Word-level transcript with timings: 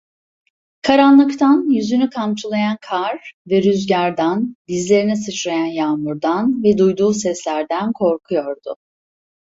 Karanlıktan, 0.81 1.69
yüzünü 1.71 2.09
kamçılayan 2.09 2.77
kar 2.81 3.31
ve 3.49 3.63
rüzgardan, 3.63 4.55
dizlerine 4.67 5.15
sıçrayan 5.15 5.75
çamurdan 5.75 6.63
ve 6.63 6.77
duyduğu 6.77 7.13
seslerden 7.13 7.93
korkuyordu. 7.93 8.75